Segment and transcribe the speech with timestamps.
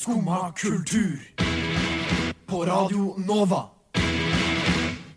[0.00, 1.20] Skumma kultur.
[2.46, 3.64] På Radio Nova.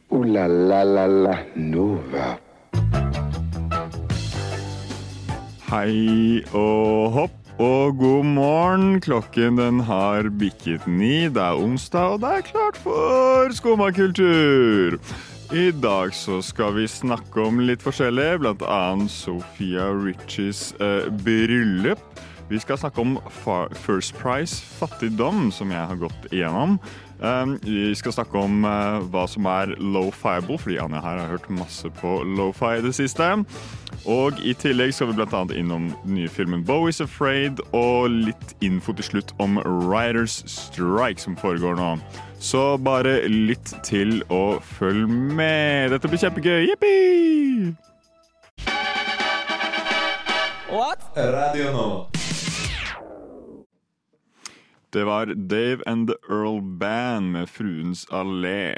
[0.10, 2.38] O-la-la-la-la-Nova.
[5.70, 7.32] Hei og hopp
[7.64, 9.00] og god morgen.
[9.00, 11.30] Klokken den har bikket ni.
[11.32, 15.00] Det er onsdag, og det er klart for skummakultur.
[15.56, 22.04] I dag så skal vi snakke om litt forskjellig, blant annet Sophia Riches eh, bryllup.
[22.54, 23.16] Vi skal snakke om
[23.74, 26.76] First Price fattigdom, som jeg har gått igjennom.
[27.18, 31.50] Um, vi skal snakke om uh, hva som er low-fiable, fordi Anja her har hørt
[31.50, 33.32] masse på lo-fi i det siste.
[34.06, 38.54] Og i tillegg skal vi annet innom den nye filmen Bow is Afraid, og litt
[38.62, 39.58] info til slutt om
[39.90, 41.96] Riders Strike som foregår nå.
[42.38, 45.90] Så bare lytt til og følg med.
[45.96, 46.68] Dette blir kjempegøy.
[46.70, 46.98] Jippi!
[51.16, 52.13] Radio Nova.
[54.94, 58.76] Det var Dave and the Earl Band med Fruens allé.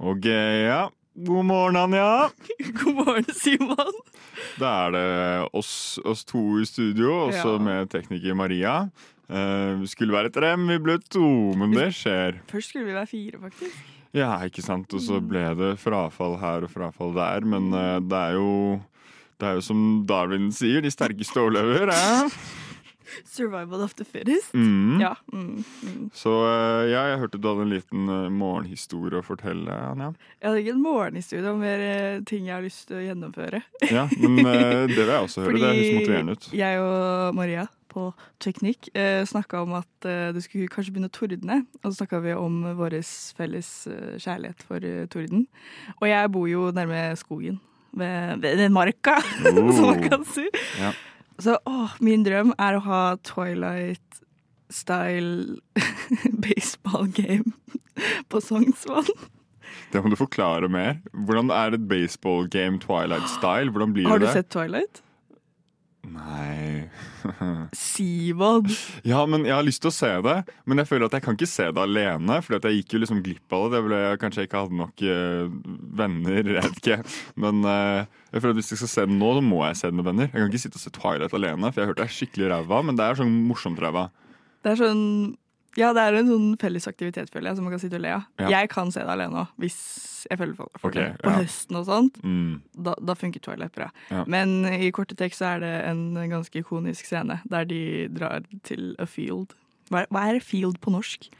[0.00, 2.30] Og eh, ja, god morgen, Anja.
[2.80, 3.98] God morgen, Simon.
[4.56, 5.04] Da er det
[5.52, 7.62] oss, oss to i studio, også Ja.
[7.66, 8.74] med tekniker Maria.
[9.28, 11.26] Eh, vi skulle være tre, men vi ble to.
[11.52, 12.40] Men det skjer.
[12.48, 13.76] Først skulle vi være fire, faktisk.
[14.16, 14.88] Ja, ikke sant?
[14.96, 17.44] Og så ble det frafall her og frafall der.
[17.46, 18.80] Men uh, det er jo
[19.40, 21.92] det er jo som Darwin sier, de sterkeste overlever.
[21.94, 22.40] Eh?
[23.36, 24.54] Survival of the fittest.
[24.54, 25.00] Mm.
[25.02, 25.14] Ja.
[25.32, 26.10] Mm, mm.
[26.14, 30.12] Så eh, ja, jeg hørte du hadde en liten eh, morgenhistorie å fortelle, Anja.
[30.40, 33.04] Jeg hadde ikke en morgenhistorie, det var mer eh, ting jeg har lyst til å
[33.04, 33.64] gjennomføre.
[33.90, 34.40] Ja, men
[34.90, 35.58] det vil jeg også høre.
[35.58, 36.50] det høres motiverende ut.
[36.60, 41.16] jeg og Maria på Teknikk eh, snakka om at eh, det skulle kanskje begynne å
[41.16, 41.58] tordne.
[41.82, 43.00] Og så snakka vi om vår
[43.36, 45.46] felles eh, kjærlighet for eh, torden.
[45.98, 47.60] Og jeg bor jo nærme skogen.
[47.90, 49.16] Ved, ved den marka,
[49.74, 50.46] som man kan si.
[50.78, 50.92] Ja.
[51.40, 55.56] Så åh, min drøm er å ha Twilight-style
[56.46, 57.48] baseball game
[58.28, 59.08] på Sognsvann.
[59.90, 60.98] Det må du forklare mer.
[61.14, 63.70] Hvordan er et baseball game Twilight-style?
[63.74, 64.34] Hvordan blir Har du det?
[64.36, 64.94] sett Twilight?
[66.08, 66.88] Nei
[67.76, 68.64] Simon.
[69.04, 71.36] Ja, men Jeg har lyst til å se det, men jeg føler at jeg kan
[71.36, 72.38] ikke se det alene.
[72.44, 73.74] For jeg gikk jo liksom glipp av det.
[73.76, 75.52] Det ble Kanskje jeg ikke hadde nok eh,
[76.00, 76.40] venner.
[76.56, 76.98] Jeg vet ikke.
[77.44, 79.90] Men eh, jeg føler at hvis jeg skal se det nå, så må jeg se
[79.90, 80.28] det med venner.
[80.30, 82.50] Jeg kan ikke sitte og se Twilight alene, for jeg har hørt det er skikkelig
[82.52, 82.80] ræva.
[82.86, 84.08] Men det er sånn morsomt ræva.
[84.64, 85.04] Det er sånn
[85.78, 88.14] Ja, det er en sånn felles aktivitet, føler jeg, som man kan sitte og le
[88.16, 88.24] av.
[88.42, 88.48] Ja.
[88.58, 89.76] Jeg kan se det alene òg, hvis
[90.30, 91.20] jeg føler for, for okay, det.
[91.22, 91.36] På ja.
[91.44, 92.60] høsten og sånt, Mm.
[92.74, 93.90] da, da funker Twilight bra.
[94.10, 94.24] Ja.
[94.26, 98.94] Men i korte tekst så er det en ganske ikonisk scene der de drar til
[98.98, 99.54] a field.
[99.90, 101.30] Hva er, hva er field på norsk?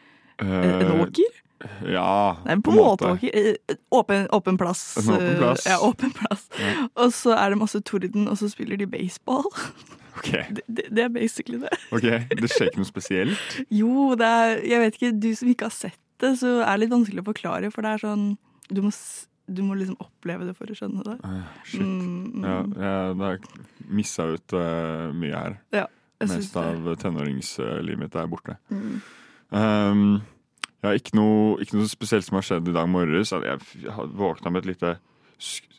[0.40, 1.40] En en Eh, åker?
[1.84, 3.30] Ja, Nei, på en måte åker.
[3.36, 4.96] Eh, Åpen, åpen plass.
[4.96, 5.66] En åpen plass.
[5.66, 6.46] Ja, åpen plass.
[6.58, 6.88] Ja.
[6.96, 9.44] Og så er det masse torden, og så spiller de baseball.
[10.16, 11.70] Ok, Det, det, er basically det.
[11.94, 12.06] ok,
[12.40, 13.58] Det skjer ikke noe spesielt?
[13.80, 16.82] Jo, det er Jeg vet ikke, du som ikke har sett det, så er det
[16.84, 18.24] litt vanskelig å forklare, for det er sånn
[18.68, 18.90] Du må,
[19.48, 21.16] du må liksom oppleve det for å skjønne det.
[21.24, 21.80] Uh, Shit.
[21.80, 22.44] Mm, mm.
[22.44, 22.58] Ja,
[23.08, 25.56] jeg jeg missa ut uh, mye her.
[25.74, 25.86] Ja,
[26.20, 26.60] jeg Mest det.
[26.60, 28.58] av tenåringslivet mitt er borte.
[28.70, 29.00] Mm.
[29.50, 30.04] Um,
[30.84, 33.32] ja, ikke noe, ikke noe spesielt som har skjedd i dag morges.
[33.32, 34.92] Jeg våkna med et lite,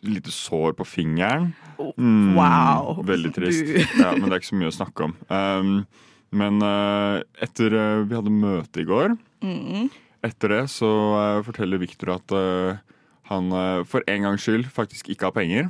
[0.01, 1.51] lite sår på fingeren.
[1.77, 3.01] Oh, Mm, wow.
[3.05, 3.67] Veldig trist.
[3.99, 5.13] Ja, men det er ikke så mye å snakke om.
[5.29, 5.71] Um,
[6.31, 9.89] men uh, etter uh, vi hadde møte i går, Mm.
[10.23, 12.33] etter det så uh, forteller Victor at
[13.31, 13.47] han
[13.87, 15.69] for en gangs skyld faktisk ikke har penger.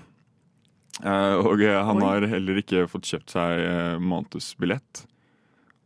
[1.01, 2.07] Og han Oi.
[2.07, 5.03] har heller ikke fått kjøpt seg månedsbillett.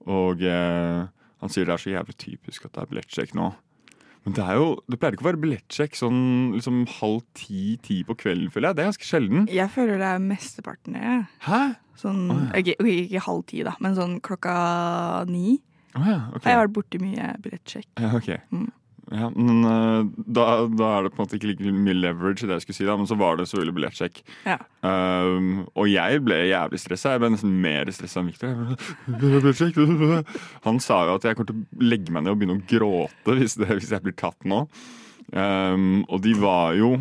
[0.07, 3.49] Og han sier det er så jævlig typisk at det er billettsjekk nå.
[4.25, 6.21] Men det, er jo, det pleier ikke å være billettsjekk sånn
[6.55, 8.77] liksom halv ti-ti på kvelden, føler jeg.
[8.77, 9.43] Det er ganske sjelden.
[9.53, 11.19] Jeg føler det er mesteparten, jeg.
[11.45, 11.59] Hæ?
[12.01, 12.49] Sånn, oh, ja.
[12.57, 14.55] ok, ok, ikke halv ti, da, men sånn klokka
[15.29, 15.59] ni
[15.95, 16.43] Oh, ja, ok.
[16.43, 17.87] har jeg vært borti mye billettsjekk.
[18.03, 18.25] Ja, ok.
[18.51, 18.65] Mm.
[19.13, 22.47] Ja, men eh, da, da er det på en måte ikke like mye leverage i
[22.49, 24.21] det jeg skulle si, da, men så var det selvfølgelig billettsjekk.
[24.47, 24.55] Ja.
[24.81, 27.11] Um, og jeg ble jævlig stressa.
[27.13, 28.49] Jeg ble nesten mer stressa enn Victor.
[30.65, 33.37] Han sa jo at jeg kommer til å legge meg ned og begynne å gråte
[33.37, 34.63] hvis, det, hvis jeg blir tatt nå.
[35.33, 36.91] Um, og de var jo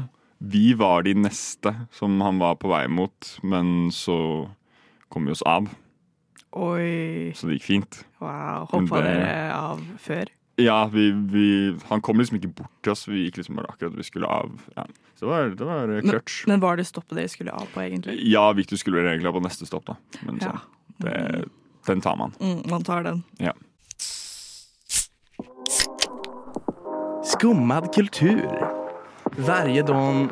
[0.44, 4.16] Vi var de neste som han var på vei mot, men så
[5.12, 5.68] kom vi oss av.
[6.54, 8.00] Oi, Så det gikk fint.
[8.20, 8.66] wow.
[8.70, 10.28] Hoppa det- dere av før?
[10.56, 11.46] Ja, vi, vi,
[11.88, 13.08] han kom liksom ikke bort til oss.
[13.10, 14.52] Vi gikk liksom bare akkurat vi skulle av.
[14.76, 14.84] Ja.
[15.18, 16.44] Så det var, det var eh, clutch.
[16.46, 18.14] Men var det stoppet dere skulle av på, egentlig?
[18.30, 19.96] Ja, Victor skulle egentlig av på neste stopp, da.
[20.22, 20.52] Men Ja.
[20.54, 20.60] sånn,
[21.02, 21.44] det,
[21.86, 22.34] den tar man.
[22.40, 23.22] Mm, man tar den.
[23.42, 23.52] Ja.
[27.24, 28.46] Skummad kultur.
[29.36, 30.30] Varje dag...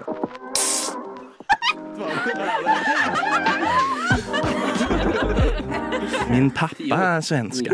[6.30, 7.70] Min pappa er svenska.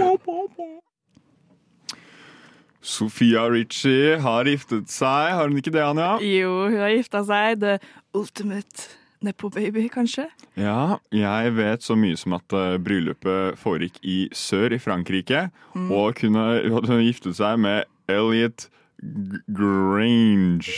[2.89, 6.15] Sofia Ritchie har giftet seg, har hun ikke det, Anja?
[6.25, 7.59] Jo, hun har gifta seg.
[7.61, 7.75] The
[8.17, 8.87] ultimate
[9.27, 10.29] nepo-baby, kanskje?
[10.57, 15.91] Ja, jeg vet så mye som at eh, bryllupet foregikk i sør i Frankrike, Mm.
[15.95, 18.69] og kunne, hun hadde giftet seg med Elliot
[19.03, 20.73] G- Grange.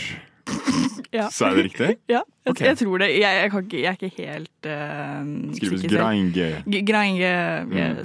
[1.11, 1.25] Ja.
[1.35, 1.89] Så er det riktig?
[2.12, 2.67] Ja, jeg, okay.
[2.69, 3.07] jeg tror det.
[3.19, 6.51] Jeg, jeg, kan ikke, jeg er ikke helt uh, Skrives Grange.
[6.87, 7.33] Grange,
[7.67, 7.97] Mm.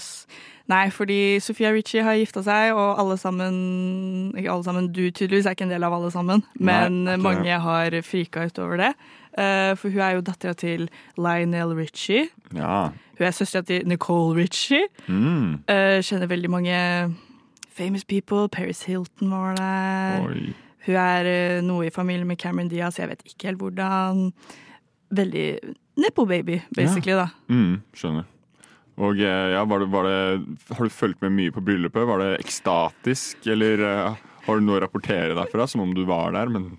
[0.68, 5.46] Nei, fordi Sofia Ritchie har gifta seg, og alle sammen Ikke alle sammen, du tydeligvis
[5.46, 7.22] er ikke en del av alle sammen, men Nei, det.
[7.22, 8.92] mange har frika ut over det.
[9.38, 12.30] Eh, for hun er jo dattera til Lionel Ritchie.
[12.56, 12.90] Ja.
[13.18, 14.88] Hun er søstera til Nicole Ritchie.
[15.08, 15.62] Mm.
[15.70, 17.16] Eh, kjenner veldig mange
[17.76, 18.50] famous people.
[18.50, 20.26] Paris Hilton var der.
[20.26, 20.54] Oi.
[20.86, 24.32] Hun er eh, noe i familie med Cameron Diaz, jeg vet ikke helt hvordan.
[25.16, 25.48] Veldig
[26.02, 27.28] nepo-baby, basically, da.
[27.50, 28.24] Mm, skjønner.
[28.97, 30.19] Og eh, ja, var det, var det,
[30.77, 32.06] Har du fulgt med mye på bryllupet?
[32.07, 36.31] Var det ekstatisk, eller eh, har du noe å rapportere derfra, som om du var
[36.36, 36.75] der, men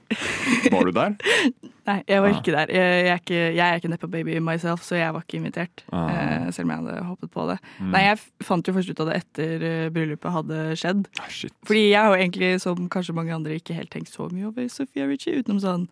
[0.70, 1.16] var du der?
[1.86, 2.38] Nei, jeg var Ah.
[2.40, 2.70] ikke der.
[2.74, 5.84] Jeg, jeg er ikke, jeg er ikke nepo-baby myself, så jeg var ikke invitert.
[5.94, 6.08] Ah.
[6.10, 7.58] eh, selv om jeg hadde håpet på det.
[7.78, 7.92] Mm.
[7.94, 11.04] Nei, jeg fant jo først ut av det etter eh, bryllupet hadde skjedd.
[11.22, 11.54] Ah, shit.
[11.68, 14.66] Fordi jeg har jo egentlig, som kanskje mange andre, ikke helt tenkt så mye over
[14.72, 15.86] Sophia Ritchie, utenom sånn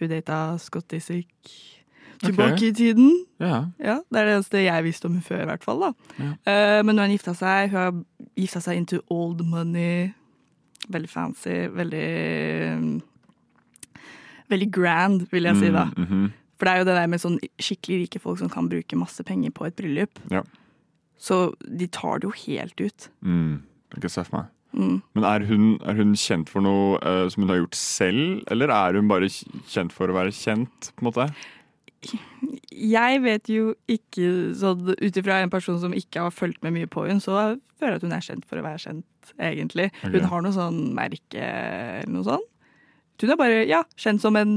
[0.00, 1.28] Hun data Scott Disick
[2.24, 2.68] tilbake okay.
[2.68, 3.12] i tiden.
[3.40, 3.64] Ja.
[3.78, 5.80] Ja, Det er det eneste jeg visste om hun før, i hvert fall.
[5.80, 5.92] da.
[6.18, 6.32] Ja.
[6.46, 7.70] Uh, men nå har hun gifta seg.
[7.70, 7.94] Hun har
[8.36, 10.10] gifta seg into old money.
[10.88, 11.62] Veldig fancy.
[11.72, 12.08] Veldig
[14.50, 15.84] Veldig grand, vil jeg si, da.
[15.96, 16.30] Mm, -hmm.
[16.58, 19.22] For det er jo det der med sånn skikkelig rike folk som kan bruke masse
[19.24, 20.18] penger på et bryllup.
[20.30, 20.42] Ja.
[21.16, 23.10] Så de tar det jo helt ut.
[23.22, 23.62] Mm,
[23.96, 24.46] Ikke se for meg.
[24.72, 25.02] Mm.
[25.14, 28.68] Men er hun, er hun kjent for noe uh, som hun har gjort selv, eller
[28.68, 29.30] er hun bare
[29.68, 30.92] kjent for å være kjent?
[30.94, 31.26] på en måte?
[32.72, 36.88] Jeg vet jo ikke sånn ut ifra en person som ikke har fulgt med mye
[36.90, 39.90] på henne, så føler jeg at hun er kjent for å være kjent, egentlig.
[40.00, 40.14] Okay.
[40.16, 42.48] Hun har noe sånn merke eller noe sånt.
[43.20, 44.54] Hun er bare, ja, kjent som en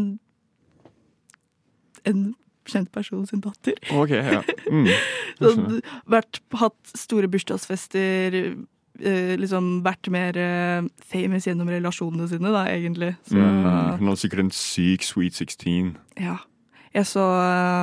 [2.07, 2.33] en
[2.67, 3.75] kjent person sin datter.
[3.95, 4.41] Ok, ja.
[4.73, 4.87] Mm,
[5.37, 8.35] Så, vært, hatt store bursdagsfester,
[9.03, 13.11] eh, liksom vært mer eh, famous gjennom relasjonene sine, da, egentlig.
[13.27, 15.93] Så, Mm, hun hadde sikkert en syk Sweet 16.
[16.19, 16.37] Ja.
[16.93, 17.23] Jeg så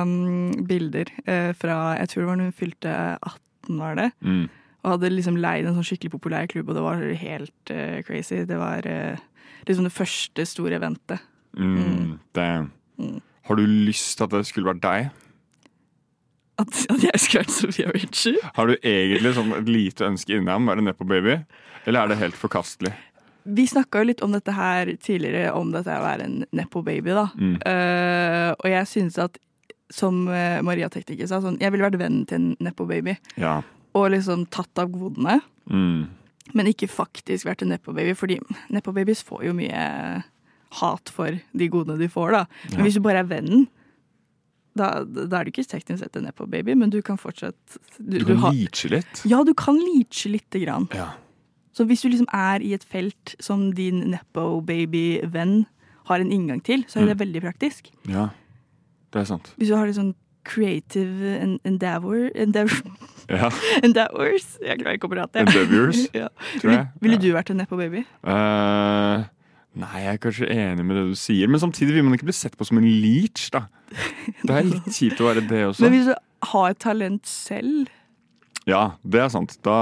[0.07, 4.09] um, bilder uh, fra Jeg tror det var når hun fylte 18, var det.
[4.23, 4.45] Mm.
[4.81, 8.43] Og hadde liksom leid en sånn skikkelig populær klubb, og det var helt uh, crazy.
[8.47, 9.19] Det var uh,
[9.67, 11.27] liksom det første store eventet.
[11.57, 12.71] Mm, damn.
[12.97, 13.19] Mm.
[13.49, 15.11] Har du lyst til at det skulle vært deg?
[16.61, 18.51] At, at jeg skulle vært Sofia Ritchie.
[18.55, 21.41] Har du egentlig sånn et lite ønske inni ham, være nedpå baby?
[21.85, 22.93] Eller er det helt forkastelig?
[23.45, 27.27] Vi snakka jo litt om dette her tidligere, om dette å være en nepo-baby, da.
[27.37, 27.55] Mm.
[27.65, 29.37] Uh, og jeg synes at,
[29.91, 33.17] som eh, Maria Tekniker sa, sånn, jeg ville vært vennen til en nepo-baby.
[33.41, 33.57] Ja.
[33.97, 35.41] Og liksom tatt av godene.
[35.67, 36.05] Mm.
[36.53, 38.37] Men ikke faktisk vært en nepo-baby, fordi
[38.71, 40.23] nepo-babies får jo mye
[40.79, 42.45] hat for de godene de får, da.
[42.69, 42.85] Men Ja.
[42.85, 43.67] hvis du bare er vennen,
[44.79, 47.57] da, da er du ikke teknisk sett en nepo-baby, men du kan fortsatt
[47.99, 49.25] Du kan har- leache litt.
[49.27, 50.87] Ja, du kan leache lite grann.
[50.95, 51.09] Ja.
[51.73, 55.65] Så hvis du liksom er i et felt som din nepo-baby-venn
[56.09, 57.91] har en inngang til, så er det veldig praktisk.
[58.09, 58.29] ja.
[59.11, 59.49] Det er sant.
[59.59, 60.13] Hvis du har litt sånn
[60.47, 62.79] creative en- endeavor, endeavor
[63.29, 63.49] Ja.
[63.83, 65.41] endeavors Jeg klarer ikke å prate.
[65.43, 66.29] Endeavors, ja.
[66.61, 66.85] tror jeg.
[67.01, 67.21] ville Ja.
[67.25, 68.05] du vært en nepo-baby?
[68.23, 69.25] Uh,
[69.75, 72.37] nei, jeg er kanskje enig med det du sier, men samtidig vil man ikke bli
[72.39, 73.65] sett på som en leech, da.
[74.47, 75.83] Det er litt kjipt å være det også.
[75.83, 76.15] Men hvis du
[76.53, 77.91] har et talent selv
[78.65, 79.57] Ja, det er sant.
[79.67, 79.75] Da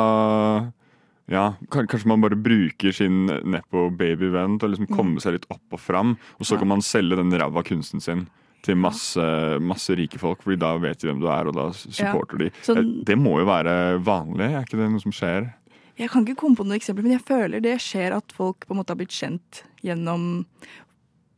[1.29, 5.79] ja, Kanskje man bare bruker sin nepo-baby-venn til å liksom komme seg litt opp og
[5.79, 8.25] fram, og så kan man selge den ræva kunsten sin
[8.65, 9.23] til masse,
[9.63, 12.49] masse rike folk, Fordi da vet de hvem du er, og da supporter de.
[12.65, 15.53] Sånn- Eh, Det må jo være vanlig, er ikke det noe som skjer?
[15.97, 18.71] Jeg kan ikke komme på noen eksempler, men jeg føler det skjer at folk på
[18.71, 20.45] en måte har blitt kjent gjennom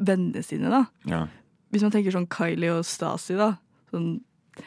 [0.01, 0.69] vennene sine.
[0.69, 0.85] da.
[1.05, 1.27] Ja.
[1.71, 3.57] Hvis man tenker sånn Kylie og Stasi, da.
[3.91, 4.21] Sånn.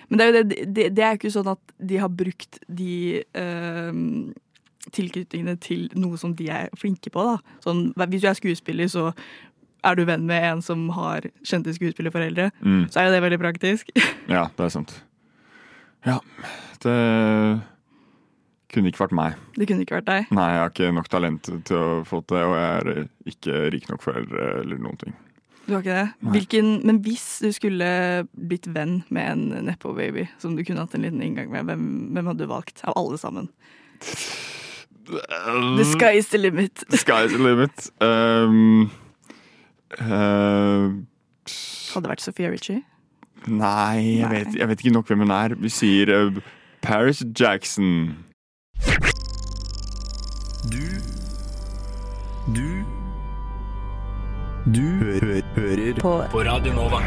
[0.08, 3.22] Men det er jo det, det, det er ikke sånn at de har brukt de
[3.34, 4.32] ehm,
[4.92, 7.24] tilknytningene til noe som de er flinke på.
[7.24, 7.58] da.
[7.64, 9.10] Sånn, hvis du er skuespiller, så
[9.84, 12.50] er du venn med en som har kjente skuespillerforeldre.
[12.60, 12.86] Mm.
[12.92, 13.92] Så er jo det veldig praktisk.
[14.36, 14.96] ja, det er sant.
[16.04, 16.18] Ja,
[16.84, 16.96] det
[18.74, 19.36] kunne ikke vært meg.
[19.56, 20.32] Det kunne ikke vært deg.
[20.34, 23.60] Nei, jeg har ikke nok talent til å få til det, og jeg er ikke
[23.74, 25.14] rik nok foreldre eller noen ting.
[25.64, 26.32] Du har ikke det?
[26.34, 27.86] Hvilken, men hvis du skulle
[28.36, 32.28] blitt venn med en nepo-baby som du kunne hatt en liten inngang med, hvem, hvem
[32.28, 32.84] hadde du valgt?
[32.84, 33.48] Av alle sammen.
[35.06, 36.82] The sky is the limit.
[36.88, 37.90] The sky is the limit.
[38.00, 38.90] Um,
[40.00, 40.88] uh,
[41.94, 42.82] Hadde vært Sophia Ritchie.
[43.46, 44.38] nei, jeg Nei.
[44.38, 45.54] vet, jeg vet ikke nok hvem hun er.
[45.60, 46.38] Vi sier uh,
[46.82, 48.16] Paris Jackson.
[50.72, 50.80] Du
[52.56, 52.70] Du
[54.64, 56.14] Du hø hø hører på.
[56.32, 57.02] på Radio Nova.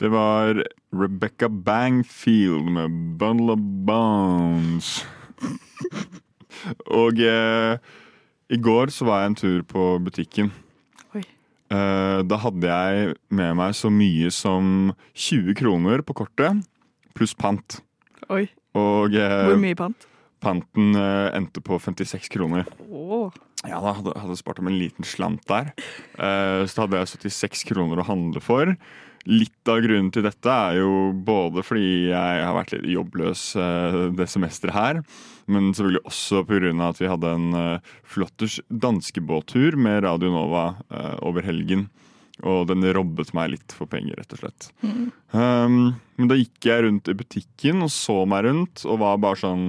[0.00, 0.62] Det var
[0.96, 2.88] Rebecca Bangfield med
[3.20, 5.04] Bundle of Bones.
[7.00, 7.76] Og eh,
[8.50, 10.50] i går så var jeg en tur på butikken.
[11.70, 16.64] Eh, da hadde jeg med meg så mye som 20 kroner på kortet,
[17.14, 17.78] pluss pant.
[18.26, 18.48] Oi.
[18.74, 20.08] Og eh, Hvor mye pant?
[20.42, 22.66] panten eh, endte på 56 kroner.
[22.90, 23.30] Oh.
[23.62, 25.70] Ja, da hadde, hadde spart om en liten slant der.
[26.18, 28.74] Eh, så hadde jeg 76 kroner å handle for.
[29.28, 33.98] Litt av grunnen til dette er jo både fordi jeg har vært litt jobbløs eh,
[34.16, 35.00] det semesteret her,
[35.50, 36.72] men selvfølgelig også pga.
[36.86, 41.90] at vi hadde en eh, flotters danskebåttur med Radio Nova eh, over helgen.
[42.40, 44.70] Og den robbet meg litt for penger, rett og slett.
[44.80, 49.36] Um, men da gikk jeg rundt i butikken og så meg rundt og var bare
[49.42, 49.66] sånn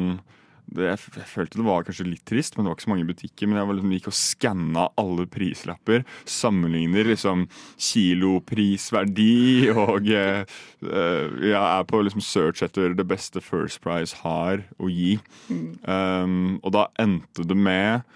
[0.72, 3.50] det, jeg, følte det var kanskje litt trist, men det var ikke så mange butikker.
[3.50, 6.06] Men jeg var liksom, gikk og skanna alle prislapper.
[6.30, 10.44] Sammenligner liksom kiloprisverdi og eh,
[10.88, 15.18] eh, Jeg er på liksom search etter det beste First Price har å gi.
[15.52, 18.08] Um, og da endte det med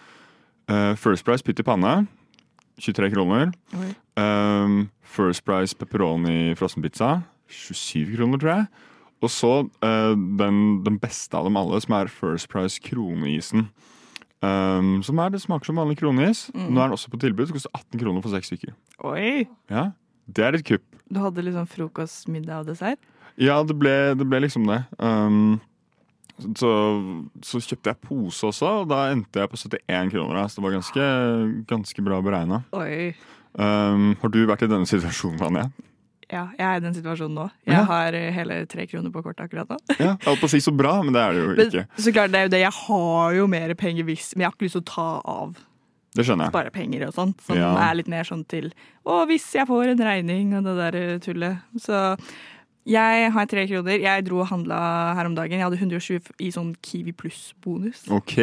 [0.72, 2.06] uh, First Price pytt i panne.
[2.80, 3.52] 23 kroner.
[4.16, 7.18] Um, First Price pepperoni frossenpizza.
[7.52, 8.68] 27 kroner, tror jeg.
[9.26, 13.70] Og så uh, den, den beste av dem alle, som er First Price kroneisen.
[14.46, 16.48] Um, som er, Det smaker som vanlig kroneis.
[16.54, 17.48] Nå er den også på tilbud.
[17.50, 18.76] Det koster 18 kroner for seks stykker.
[19.08, 19.48] Oi.
[19.72, 19.92] Ja,
[20.26, 20.86] Det er et kupp.
[21.10, 23.00] Du hadde liksom frokost, middag og dessert?
[23.38, 24.82] Ja, det ble, det ble liksom det.
[24.98, 25.60] Um,
[26.58, 26.70] så,
[27.46, 30.40] så kjøpte jeg pose også, og da endte jeg på 71 kroner.
[30.50, 31.10] Så det var ganske,
[31.70, 32.62] ganske bra beregna.
[33.56, 35.70] Um, har du vært i denne situasjonen, Vanja?
[36.32, 37.52] Ja, jeg er i den situasjonen nå.
[37.68, 37.84] Jeg Ja.
[37.86, 39.78] har eh, hele tre kroner på kortet akkurat nå.
[40.00, 41.86] Ja, jeg holdt på å si så bra, men det er det jo Men ikke.
[42.02, 42.62] så klart, det er jo det.
[42.66, 45.56] Jeg har jo mer penger hvis Men jeg har ikke lyst til å ta av
[46.16, 46.54] Det skjønner jeg.
[46.56, 47.42] sparepenger og sånt.
[47.46, 47.76] Som Ja.
[47.92, 48.72] er litt mer sånn til
[49.06, 51.58] Å, hvis jeg får en regning og det der eh, tullet.
[51.78, 52.18] Så
[52.86, 53.98] jeg har tre kroner.
[54.00, 55.58] Jeg dro og handla her om dagen.
[55.58, 58.04] Jeg hadde 120 i sånn Kiwi pluss-bonus.
[58.14, 58.38] OK,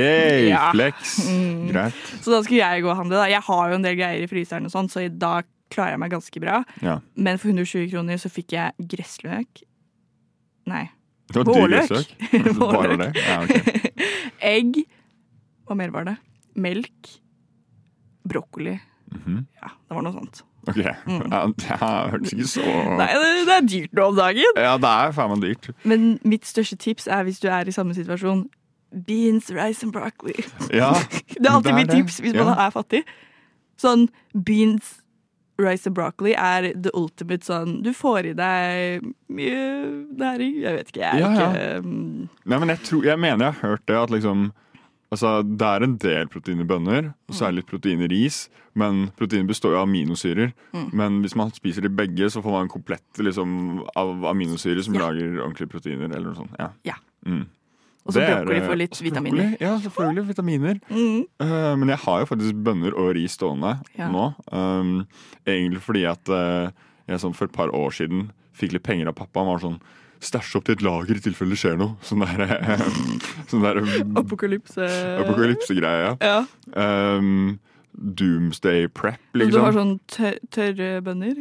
[0.48, 0.72] Ja.
[0.72, 1.28] flex.
[1.30, 1.68] Mm.
[1.70, 1.94] Greit.
[2.22, 3.16] Så da skulle jeg gå og handle.
[3.22, 3.26] da.
[3.30, 6.02] Jeg har jo en del greier i fryseren, og sånn, så i dag klarer jeg
[6.04, 6.60] meg ganske bra.
[6.84, 6.98] Ja.
[7.16, 9.62] Men for 120 kroner så fikk jeg gressløk.
[10.70, 10.84] Nei.
[11.32, 11.88] Det var Vårløk.
[12.60, 13.10] Bare det?
[13.16, 13.90] Ja, okay.
[14.54, 14.82] Egg.
[15.66, 16.16] Hva mer var det?
[16.60, 17.12] Melk.
[18.28, 18.78] Brokkoli.
[19.12, 19.46] Mhm.
[19.60, 20.42] Ja, det var noe sånt.
[20.68, 20.78] Ok.
[21.32, 22.96] Ja, det hørtes ikke så Mm.
[23.00, 24.58] Nei, det, det er dyrt nå om dagen.
[24.62, 25.70] Ja, det er faen meg dyrt.
[25.88, 28.44] Men mitt største tips er hvis du er i samme situasjon
[29.08, 30.36] beans, rice and broccoli.
[30.70, 30.92] Ja,
[31.32, 31.96] Det er alltid det er mitt det.
[32.02, 32.44] tips hvis Ja.
[32.44, 33.02] man er fattig.
[33.80, 34.98] Sånn beans,
[35.62, 39.60] rice and broccoli er the ultimate sånn Du får i deg mye
[40.18, 40.58] næring.
[40.62, 41.46] Jeg vet ikke, jeg er Ja, ja.
[41.52, 44.50] ikke um, Nei, men jeg, tror, jeg mener jeg har hørt det at liksom
[45.12, 48.06] Altså, Det er en del protein i bønner, og så er det litt protein i
[48.08, 48.46] ris.
[48.74, 50.54] Men protein består jo av aminosyrer.
[50.72, 50.86] Mm.
[50.96, 54.94] Men hvis man spiser de begge, så får man en komplett liksom, av aminosyrer som
[54.96, 55.10] Ja.
[55.10, 56.08] lager ordentlige proteiner.
[56.08, 56.56] eller noe sånt.
[56.58, 56.70] Ja.
[56.88, 56.94] Ja.
[57.26, 57.44] Mm.
[58.04, 59.44] Og så bruker de eh, for litt også vitaminer.
[59.52, 59.62] broccoli.
[59.62, 60.24] Ja, selvfølgelig.
[60.32, 60.78] Vitaminer.
[60.90, 61.24] Mm.
[61.38, 64.08] Uh, men jeg har jo faktisk bønner og ris stående Ja.
[64.10, 64.24] nå.
[64.50, 65.06] Um,
[65.46, 66.70] egentlig fordi at uh,
[67.06, 69.40] jeg sånn for et par år siden fikk litt penger av pappa.
[69.44, 69.80] Han var sånn
[70.22, 71.96] Stæsj opp til et lager i tilfelle det skjer noe.
[72.06, 72.82] Sånn der, eh,
[73.50, 73.80] sånn der
[74.20, 74.86] Apokalypse.
[75.18, 76.12] apokalypsegreie.
[76.22, 76.44] Ja.
[76.76, 77.16] Ja.
[77.18, 77.58] Um,
[77.98, 79.98] doomsday prep, Så du har liksom.
[80.14, 81.40] sånn tørre bønner?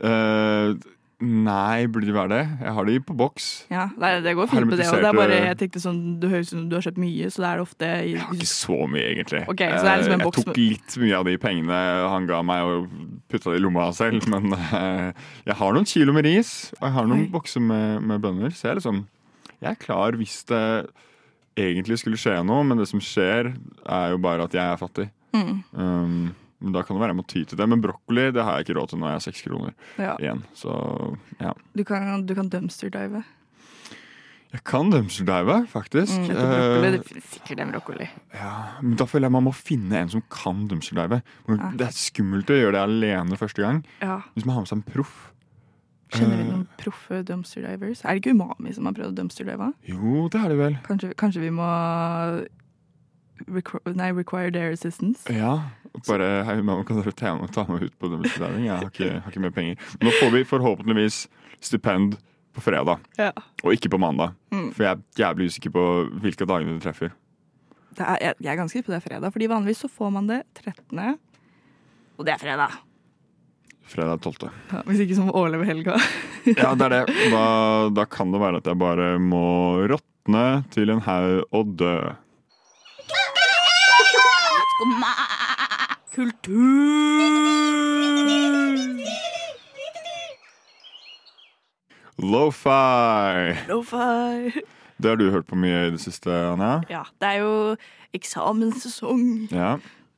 [0.00, 0.74] Eh,
[1.22, 2.42] nei, burde det være det?
[2.64, 3.48] Jeg har de på boks.
[3.70, 4.88] Ja, nei, det går fint på det.
[4.90, 7.48] Det bare, jeg tenkte sånn, Du høres ut som du har kjøpt mye, så det
[7.50, 9.42] er det ofte i, Jeg har ikke så mye, egentlig.
[9.54, 11.80] Okay, så det er liksom en Eh, boks jeg tok litt mye av de pengene
[12.14, 12.92] han ga meg, og
[13.30, 14.26] putta det i lomma selv.
[14.32, 18.22] Men eh, jeg har noen kilo med ris, og jeg har noen bokser med, med
[18.24, 18.54] bønner.
[18.54, 19.04] Så jeg er liksom
[19.60, 20.64] Jeg er klar hvis det
[21.56, 23.52] egentlig skulle skje noe, men det som skjer,
[23.86, 25.06] er jo bare at jeg er fattig.
[25.34, 25.62] Mm.
[25.72, 27.68] Um, men da kan det være jeg må ty til det.
[27.68, 30.16] Men brokkoli det har jeg ikke råd til når jeg har seks kroner Ja.
[30.18, 30.44] igjen.
[30.54, 31.52] Så ja.
[31.76, 33.24] Du kan, du kan dumpster-dive.
[34.54, 36.14] Jeg kan dumpsterdive, faktisk.
[36.14, 36.84] Mm, etter.
[36.84, 38.06] Eh, Det sikkert en brokkoli.
[38.32, 41.22] Ja, men da føler jeg man må finne en som kan dumpsterdive.
[41.48, 41.70] Ja.
[41.74, 43.84] Det er skummelt å gjøre det alene første gang.
[44.00, 44.20] Ja.
[44.36, 45.30] Hvis man har med seg en proff.
[46.14, 46.50] Kjenner vi Eh.
[46.52, 48.04] noen proffe dumpster-divers?
[48.04, 49.72] Er det ikke Umami som har prøvd å dumpster-dive?
[49.88, 50.78] Jo, det er det vel.
[50.86, 51.66] Kanskje, kanskje vi må
[53.50, 55.24] requ nei, require their assistance?
[55.28, 55.70] Ja.
[56.08, 58.64] Bare hei, mamma, kan dere ta meg, ta meg ut på dumpsterdiving?
[58.66, 59.76] Jeg har ikke, har ikke mer penger.
[60.02, 61.20] Nå får vi forhåpentligvis
[61.62, 62.16] stipend
[62.54, 63.30] på fredag, Ja.
[63.62, 64.34] og ikke på mandag.
[64.54, 64.72] Mm.
[64.74, 65.84] For jeg er jævlig usikker på
[66.22, 67.14] hvilke dagene du treffer.
[67.94, 70.26] Det er, jeg, jeg er ganske på det er fredag, fordi vanligvis så får man
[70.30, 71.18] det 13.
[72.18, 72.74] Og det er fredag.
[73.86, 74.50] Fredag 12.
[74.72, 75.98] Ja, hvis ikke så må overleve helga.
[76.44, 77.30] Ja, det er det.
[77.32, 77.44] Da,
[77.96, 79.44] da kan det være at jeg bare må
[79.88, 80.42] råtne
[80.74, 81.94] til en haug og dø.
[84.74, 85.12] Skumma
[86.14, 87.34] kultur.
[92.18, 93.54] Lofi.
[93.68, 94.60] Lofi.
[94.96, 96.78] Det har du hørt på mye i det siste, Anja?
[96.88, 97.54] Ja, det er jo
[98.14, 99.50] eksamenssesong.
[99.50, 99.74] Ja.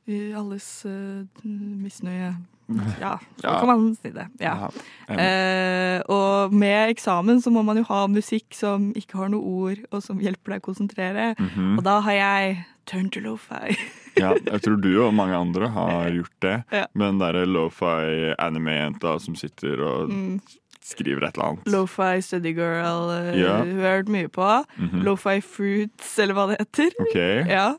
[0.07, 2.35] I alles uh, misnøye.
[2.99, 3.59] Ja, så Ja.
[3.59, 4.27] kan man si det.
[4.39, 4.69] Ja.
[5.09, 9.85] Eh, og med eksamen så må man jo ha musikk som ikke har noe ord,
[9.91, 11.29] og som hjelper deg å konsentrere.
[11.39, 11.77] Mhm.
[11.77, 13.75] Og da har jeg turn to lo-fi.
[14.17, 16.63] Ja, jeg tror du og mange andre har gjort det.
[16.73, 16.87] Ja.
[16.97, 20.39] Med den derre lo-fi anime-jenta som sitter og Mm.
[20.81, 21.67] skriver et eller annet.
[21.69, 23.59] Lo-fi study girl, eh, Ja.
[23.61, 24.65] hun har hørt mye på.
[24.79, 26.89] Mm Lo-fi fruits, eller hva det heter.
[27.05, 27.43] Okay.
[27.47, 27.75] Ja.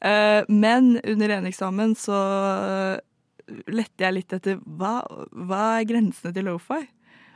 [0.00, 3.00] Eh, men under en eksamen så
[3.68, 5.00] lette jeg litt etter hva,
[5.32, 6.80] hva er grensene til lo-fi?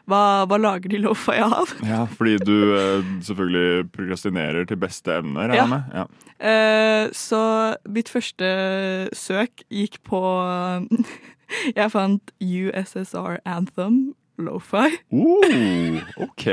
[0.05, 1.71] Hva, hva lager de lo-fi av?
[1.93, 5.67] Ja, fordi du eh, selvfølgelig prokrastinerer til beste evne, regner Ja.
[5.71, 5.95] med.
[5.97, 6.05] Ja.
[6.45, 7.41] Eh, så
[7.89, 8.51] mitt første
[9.17, 10.21] søk gikk på
[11.79, 14.89] Jeg fant USSR Anthem lo-fi.
[15.15, 16.45] Uh, ok.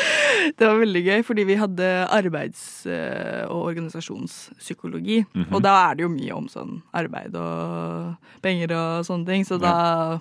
[0.58, 5.20] Det var veldig gøy, fordi vi hadde arbeids- eh, og organisasjonspsykologi.
[5.34, 5.52] Mhm.
[5.54, 9.60] Og da er det jo mye om sånn arbeid og penger og sånne ting, så
[9.62, 10.18] da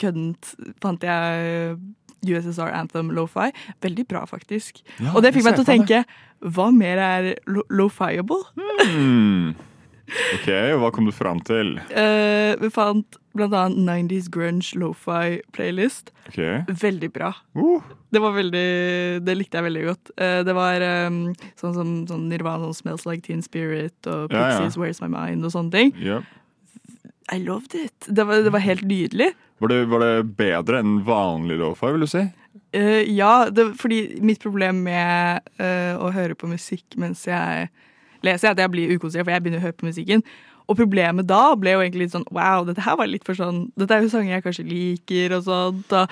[0.00, 1.76] køddent fant jeg
[2.22, 3.50] USSR Anthem lo-fi.
[3.82, 4.80] Veldig bra, faktisk.
[5.02, 6.04] Ja, og det fikk meg til å tenke
[6.54, 8.40] hva mer er lo- lo-fiable?
[10.36, 10.48] Ok,
[10.80, 11.76] hva kom du fram til?
[11.92, 16.12] Uh, vi fant annet 90s grunge lo-fi playlist.
[16.28, 16.62] Okay.
[16.68, 17.32] Veldig bra.
[17.56, 17.80] Uh,
[18.12, 18.66] Det var veldig,
[19.24, 20.12] det likte jeg veldig godt.
[20.20, 21.22] Uh, det var um,
[21.60, 24.44] sånn som sånn Nirvana sånn Smells Like Teen Spirit og Ja, ja.
[24.60, 25.94] Pixies Where's My Mind og sånne ting.
[25.96, 26.28] Yep.
[27.32, 27.96] I loved it.
[28.08, 29.30] Det var, det var helt nydelig.
[29.62, 32.26] Var, det, var det bedre enn vanlig lo-fi, vil du si?
[32.76, 37.70] Eh, ja, det, fordi mitt problem med å høre på musikk mens jeg
[38.26, 40.22] leser, jeg at jeg blir ukonsentrert, for jeg begynner å høre på musikken.
[40.70, 43.64] Og problemet da ble jo egentlig litt sånn wow, dette her var litt for sånn
[43.76, 45.92] Dette er jo sanger jeg kanskje liker, og sånt.
[45.92, 46.08] Og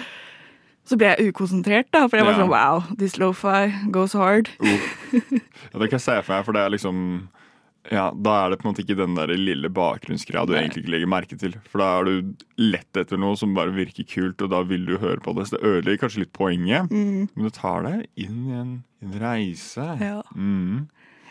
[0.90, 2.40] så ble jeg ukonsentrert, da, for jeg var Ja.
[2.40, 4.48] sånn wow, this lofi goes hard.
[4.62, 7.28] Ja, det kan jeg se for meg, for det er liksom
[7.90, 10.64] ja, Da er det på en måte ikke den der lille bakgrunnsgreia du Nei.
[10.66, 11.54] egentlig ikke legger merke til.
[11.70, 14.98] For da er du lett etter noe som bare virker kult, og da vil du
[15.00, 15.46] høre på det.
[15.48, 19.16] Så det ødelegger kanskje litt poenget, men det tar deg inn i en, i en
[19.22, 19.87] reise.
[19.98, 20.20] Ja.
[20.37, 20.88] Mm.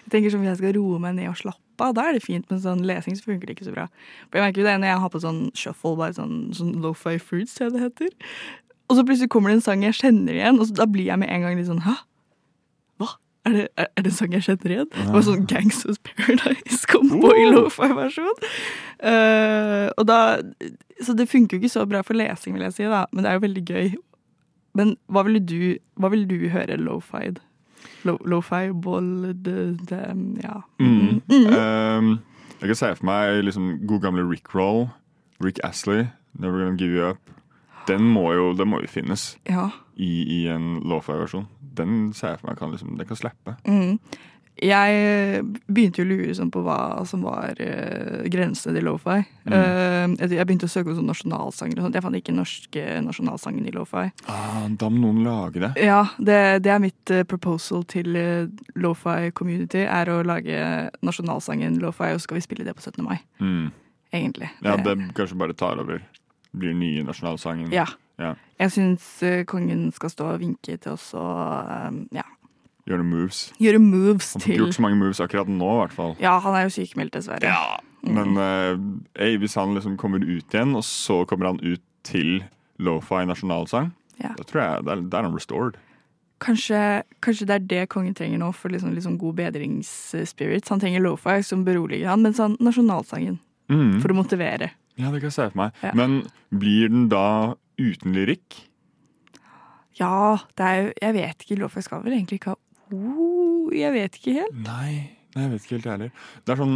[0.10, 2.24] Jeg tenker sånn, Hvis jeg skal roe meg ned og slappe av, da er det
[2.26, 3.86] fint, men sånn lesing så funker det ikke så bra.
[4.28, 7.20] For jeg merker jo det når jeg har på sånn shuffle, bare sånn, sånn lo-fi
[7.22, 8.10] fruits, som det heter.
[8.90, 11.22] Og så plutselig kommer det en sang jeg kjenner igjen, og så, da blir jeg
[11.22, 11.94] med en gang litt sånn Hæ?
[13.00, 13.12] Hva?
[13.46, 14.90] Er det, er, er det en sang jeg kjenner igjen?
[14.98, 18.44] Det var sånn Gangsters Paradise kom på i lo-fi-versjon.
[19.14, 20.20] Eh, og da
[21.06, 23.30] Så det funker jo ikke så bra for lesing, vil jeg si, da, men det
[23.30, 23.94] er jo veldig gøy.
[24.76, 27.40] Men hva ville du, hva ville du høre lo-fied?
[28.04, 29.36] Lo- Lo-fi, boll,
[30.44, 30.62] ja.
[30.80, 31.22] Mm.
[31.30, 32.20] Um,
[32.62, 34.88] jeg kan se for meg liksom god gamle Rick Roll.
[35.44, 37.32] Rick Astley, 'Never Gonna Give You Up'.
[37.88, 39.70] Den må jo, den må jo finnes ja.
[39.96, 41.48] i, i en lo-fi-versjon.
[41.78, 43.56] Den ser jeg for meg kan liksom, den kan slippe.
[43.66, 44.00] Mm.
[44.64, 49.22] Jeg begynte jo å lure sånn på hva som var uh, grensene til lo-fi.
[49.48, 51.98] Uh, jeg, begynte å søke på nasjonalsanger og sånt.
[51.98, 54.10] Jeg fant ikke norske nasjonalsangen i lo-fi.
[54.32, 55.72] Ah, da må noen lage det.
[55.86, 60.60] Ja, det, det er mitt uh, proposal til eh, lo-fi community, er å lage
[61.06, 63.00] nasjonalsangen lo-fi, og så skal vi spille det på 17.
[63.06, 63.18] mai.
[63.40, 63.72] Mm.
[64.12, 64.52] Egentlig.
[64.66, 66.04] Ja, det kanskje bare tar over.
[66.58, 67.72] Blir nye nasjonalsangen.
[67.74, 67.88] Ja.
[68.20, 68.34] Ja.
[68.60, 72.26] Jeg syns eh, kongen skal stå og vinke til oss og eh, ja,
[72.90, 73.40] Gjøre moves.
[73.62, 76.16] gjøre moves Han får til gjort så mange moves akkurat nå, i hvert fall.
[76.24, 77.46] Ja, han er jo sykemeldt, dessverre.
[77.46, 78.74] Ja, Men uh,
[79.22, 82.40] ey, hvis han liksom kommer ut igjen, og så kommer han ut til
[82.80, 84.34] lo-fi nasjonalsang, Ja.
[84.36, 85.78] da tror jeg det er, han restored.
[86.40, 90.68] Kanskje, kanskje det er det kongen trenger nå for liksom, liksom god bedringsspirit.
[90.72, 94.00] Han trenger lo-fi som beroliger han, men sånn nasjonalsangen Mm.
[94.02, 94.72] for å motivere.
[94.98, 95.72] Ja, det kan jeg se for meg.
[95.84, 95.92] Ja.
[95.94, 98.64] Men blir den da uten lyrikk?
[100.00, 101.60] Ja, det er Jeg vet ikke.
[101.60, 102.60] Lo-fi skal vel egentlig ikke ha
[102.96, 104.58] oh, Jeg vet ikke helt.
[104.66, 104.92] Nei,
[105.36, 106.26] nei, jeg vet ikke helt jeg heller.
[106.46, 106.76] Det er sånn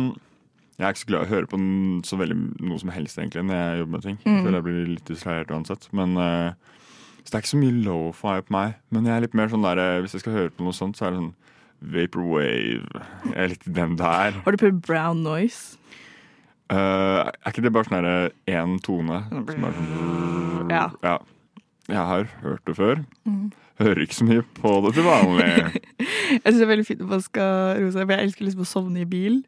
[0.80, 1.60] Jeg er ikke så glad i å høre på
[2.10, 4.20] så veldig noe som helst, egentlig, når jeg jobber med ting.
[4.26, 4.40] Mm.
[4.40, 5.88] føler jeg blir litt distrahert uansett.
[5.94, 6.80] Men uh,
[7.22, 8.80] Så det er ikke så mye lo-fi på meg.
[8.90, 10.98] Men jeg er litt mer sånn der eh, Hvis jeg skal høre på noe sånt,
[10.98, 11.34] så er det sånn
[11.94, 13.04] Vaporwave.
[13.28, 14.38] Jeg er litt den der.
[14.46, 15.78] Har du prøvd brown noise?
[16.72, 18.08] Uh, er ikke det bare sånn
[18.50, 19.20] én tone?
[19.30, 20.88] Som er sånn Ja.
[21.04, 21.18] ja.
[21.92, 23.02] Jeg har hørt det før.
[23.28, 23.52] Mm.
[23.82, 25.50] Hører ikke så mye på det til vanlig.
[26.34, 28.64] Jeg syns det er veldig fint at man skal roe seg, for jeg elsker liksom
[28.66, 29.40] å sovne i bil.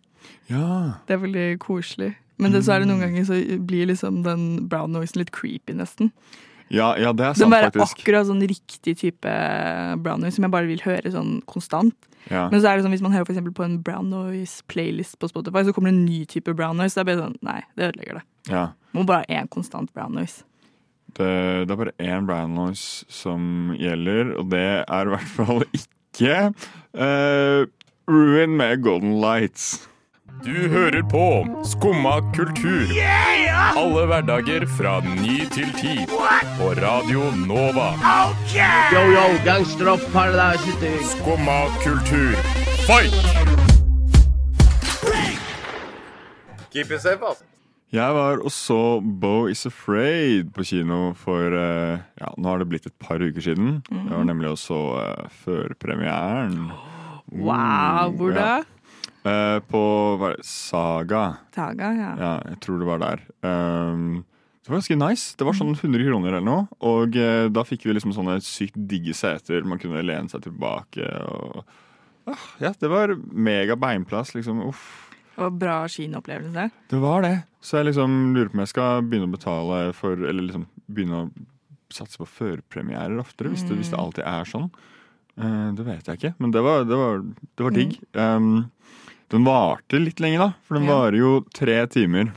[0.49, 0.69] Ja.
[1.05, 2.11] Det er veldig koselig.
[2.41, 6.09] Men så er det noen ganger så blir liksom den brown noisen litt creepy, nesten.
[6.73, 7.73] Ja, ja, det er Den faktisk.
[7.75, 9.35] Den er akkurat sånn riktig type
[10.01, 11.95] brown noise som jeg bare vil høre sånn konstant.
[12.31, 12.47] Ja.
[12.49, 15.61] Men så er det sånn hvis man hører for på en brown noise-playlist på Spotify,
[15.67, 16.97] så kommer det en ny type brown noise.
[16.97, 18.25] Det er bare sånn, nei, det ødelegger det.
[18.49, 18.65] ja.
[18.95, 20.45] Det må bare ha én konstant brown noise.
[21.15, 25.63] Det, det er bare én brown noise som gjelder, og det er i hvert fall
[25.71, 26.35] ikke
[26.99, 27.63] uh,
[28.11, 29.87] Ruin med Golden Lights.
[30.43, 32.91] Du hører på Skumma kultur.
[33.77, 35.95] Alle hverdager fra ny til ti.
[36.59, 37.95] På Radio Nova.
[38.93, 42.35] Yo, yo, gangsteropp, paradise Skumma kultur,
[42.85, 43.15] fight!
[47.93, 52.69] Jeg var og så Bo Is Afraid på kino for eh, ja, nå har det
[52.71, 53.77] blitt et par uker siden.
[53.91, 56.69] Jeg var nemlig og så uh, førpremieren.
[57.35, 58.59] Wow, hvor da?
[59.25, 59.81] Eh, på
[60.21, 61.23] hva det, Saga.
[61.55, 62.11] Taga, ja.
[62.19, 63.23] Ja, jeg tror det var der.
[63.41, 64.21] Um,
[64.61, 65.33] det var ganske nice.
[65.37, 66.67] Det var sånn 100 kroner eller noe.
[66.85, 69.65] Og uh, da fikk vi liksom sånne sykt digge seter.
[69.65, 71.09] Man kunne lene seg tilbake.
[71.33, 71.65] Og,
[72.29, 74.61] uh, ja, det var mega beinplass, liksom.
[74.69, 74.85] Uff.
[75.35, 76.69] Det var bra kinoopplevelse.
[76.91, 77.33] Det var det.
[77.65, 81.23] Så jeg liksom lurer på om jeg skal begynne å betale for Eller liksom begynne
[81.25, 81.29] å
[81.95, 84.69] satse på førpremierer oftere, hvis det, hvis det alltid er sånn.
[85.39, 87.21] Uh, det vet jeg ikke, men det var, det var,
[87.59, 87.93] det var digg.
[88.15, 88.71] Um,
[89.33, 90.95] den varte litt lenge, da, for den Ja.
[90.95, 92.31] varer jo tre timer.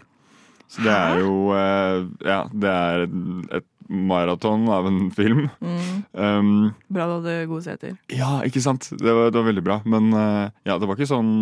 [0.68, 3.06] Så det er jo uh, Ja, det er
[3.60, 5.46] et maraton av en film.
[6.12, 7.94] Um, Bra du hadde gode seter.
[8.12, 8.90] ja, ikke sant?
[8.92, 9.78] Det var, det var veldig bra.
[9.88, 11.32] Men uh, ja, det var ikke sånn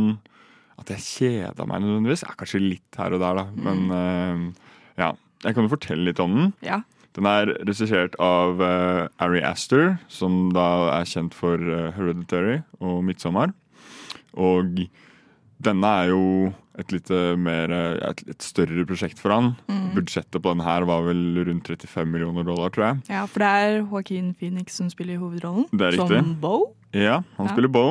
[0.81, 2.23] at jeg kjeda meg nødvendigvis.
[2.27, 3.47] Ja, kanskje litt her og der, da.
[3.57, 4.69] Men uh,
[5.01, 5.13] ja.
[5.45, 6.53] Jeg kan jo fortelle litt om den.
[6.65, 6.81] Ja.
[7.17, 10.67] Den er regissert av uh, Ari Aster, som da
[10.99, 13.53] er kjent for uh, Hereditary og Midtsommer.
[14.37, 14.83] Og
[15.65, 16.23] denne er jo
[16.77, 17.09] et litt
[17.41, 19.55] mer et, et større prosjekt for han.
[19.95, 22.99] Budsjettet på denne her var vel rundt 35 millioner dollar, tror jeg.
[23.15, 25.65] ja, for det er Joaquin Phoenix som spiller hovedrollen.
[25.73, 26.19] Det er riktig.
[26.21, 26.59] Som Bo.
[26.93, 27.53] Ja, han Ja.
[27.55, 27.87] spiller Bo,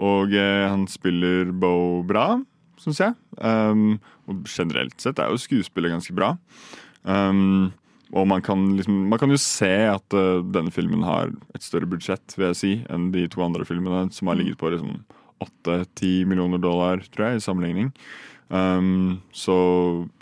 [0.00, 2.40] og eh, han spiller Bo bra,
[2.80, 3.16] syns jeg.
[3.36, 6.32] Um, og generelt sett er jo skuespillet ganske bra.
[7.04, 7.70] Um,
[8.10, 11.88] og man kan, liksom, man kan jo se at uh, denne filmen har et større
[11.90, 15.02] budsjett vil jeg si, enn de to andre filmene, som har ligget på liksom,
[15.44, 17.92] 8-10 millioner dollar, tror jeg, i sammenligning.
[18.50, 19.54] Um, så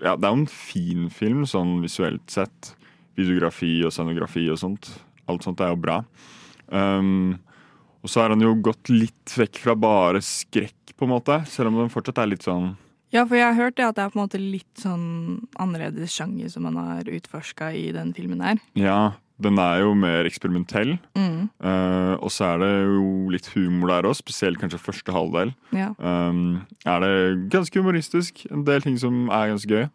[0.03, 2.75] ja, det er jo en fin film, sånn visuelt sett.
[3.19, 4.93] Videografi og scenografi og sånt.
[5.31, 6.03] Alt sånt er jo bra.
[6.69, 7.39] Um,
[8.09, 11.43] og så har han jo gått litt vekk fra bare skrekk, på en måte.
[11.47, 12.73] Selv om den fortsatt er litt sånn
[13.13, 15.05] Ja, for jeg har hørt det at det er på en måte litt sånn
[15.61, 18.63] annerledes sjanger som man har utforska i den filmen her.
[18.81, 20.97] Ja, den er jo mer eksperimentell.
[21.21, 21.51] Mm.
[21.61, 25.53] Uh, og så er det jo litt humor der òg, spesielt kanskje første halvdel.
[25.77, 25.93] Ja.
[26.01, 27.13] Um, er det
[27.53, 28.47] ganske humoristisk.
[28.49, 29.87] En del ting som er ganske gøy.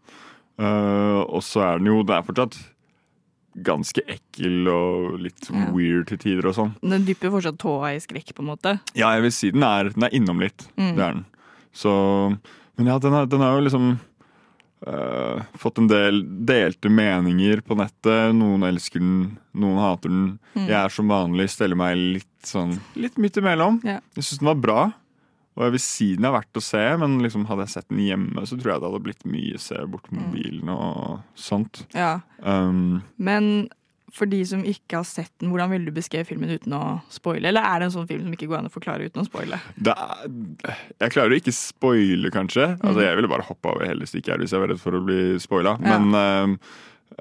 [0.61, 2.59] Uh, og så er den jo Det er fortsatt
[3.61, 5.67] ganske ekkel og litt Ja.
[5.71, 6.71] weird til tider og sånn.
[6.81, 8.79] Den dypper fortsatt tåa i skrekk, på en måte.
[8.95, 10.65] Ja, jeg vil si den er, den er innom litt.
[10.77, 10.95] Mm.
[10.95, 11.25] Det er den.
[11.73, 12.39] Så
[12.77, 13.99] Men ja, den har, den har jo liksom
[14.87, 18.33] uh, fått en del delte meninger på nettet.
[18.33, 20.39] Noen elsker den, noen hater den.
[20.55, 20.67] Mm.
[20.67, 23.79] Jeg er som vanlig steller meg litt sånn litt midt imellom.
[23.85, 23.99] Ja.
[24.17, 24.79] Jeg syns den var bra.
[25.53, 27.99] Og jeg vil si den er verdt å se, men liksom hadde jeg sett den
[28.07, 30.19] hjemme, så tror jeg det hadde blitt mye se bort Mm.
[30.23, 31.85] mobilen og sånt.
[31.93, 32.21] Ja.
[32.41, 33.69] Um, Men
[34.13, 37.47] for de som ikke har sett den, hvordan ville du beskrevet filmen uten å spoile?
[37.49, 39.57] Eller er det en sånn film som ikke går an å forklare uten å spoile?
[39.77, 42.67] det er, jeg klarer å ikke spoile, kanskje.
[42.81, 45.01] Altså, jeg ville bare hoppa over hele stykket her hvis jeg var redd for å
[45.05, 45.77] bli spoila.
[45.81, 45.97] Ja.
[45.97, 46.57] Men uh,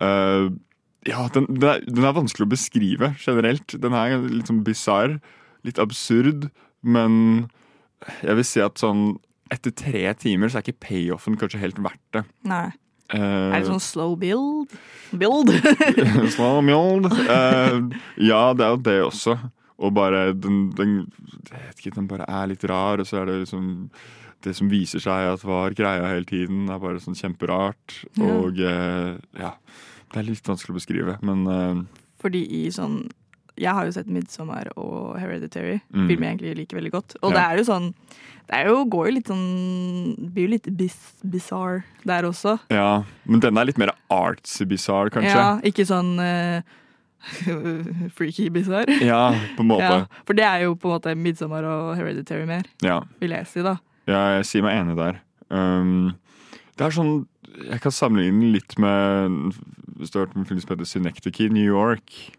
[0.00, 0.50] uh,
[1.08, 3.72] ja, den, den, er, den er vanskelig å beskrive generelt.
[3.80, 5.16] Den er litt sånn bisarr.
[5.64, 6.50] Litt absurd.
[6.84, 7.48] Men
[8.22, 9.16] jeg vil si at sånn
[9.52, 12.22] etter tre timer så er ikke payoffen kanskje helt verdt det.
[12.48, 12.70] Nei.
[13.12, 14.72] Uh, Er det sånn slow build?
[15.12, 15.52] Build?
[16.34, 17.10] slow build.
[17.12, 19.36] Uh, ja, det er jo det også.
[19.82, 20.94] Og bare den, den
[21.74, 23.90] ikke, den bare er litt rar, og så er det liksom
[24.42, 28.00] Det som viser seg at var greia hele tiden, er bare sånn kjemperart.
[28.18, 29.52] Og uh, ja.
[30.12, 31.78] Det er litt vanskelig å beskrive, men eh,
[32.20, 33.06] Fordi i sånn
[33.58, 36.08] Jeg har jo sett 'Midsommer' og 'Hereditary', Mm.
[36.08, 37.16] filmer jeg egentlig liker veldig godt.
[37.22, 37.36] Og Ja.
[37.36, 37.94] det er jo sånn
[38.50, 42.58] Det jo, går jo litt sånn blir jo litt bis, bizarre der også.
[42.70, 43.04] ja.
[43.24, 45.36] Men denne er litt mer artsy bizarre, kanskje.
[45.36, 46.60] Ja, ikke sånn uh,
[48.16, 48.84] freaky bizarre.
[49.00, 49.80] Ja, på en måte.
[49.82, 53.00] Ja, for det er jo på en måte 'Midsommer' og 'Hereditary' mer, Ja.
[53.20, 53.76] vil jeg si, da.
[54.08, 55.20] Ja, jeg sier meg enig der.
[55.50, 56.14] Um,
[56.76, 57.26] det er sånn
[57.70, 59.52] Jeg kan sammenligne litt med
[59.98, 62.00] Hvis du har hørt om en film som heter Synecdoche, New York.
[62.00, 62.30] Tror jeg har hørt